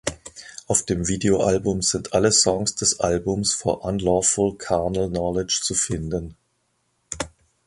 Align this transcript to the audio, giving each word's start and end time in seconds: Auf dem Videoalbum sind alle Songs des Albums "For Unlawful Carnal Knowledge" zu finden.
Auf 0.65 0.81
dem 0.81 1.07
Videoalbum 1.07 1.83
sind 1.83 2.13
alle 2.13 2.31
Songs 2.31 2.73
des 2.73 3.01
Albums 3.01 3.53
"For 3.53 3.85
Unlawful 3.85 4.57
Carnal 4.57 5.09
Knowledge" 5.09 5.59
zu 5.61 5.75
finden. 5.75 6.35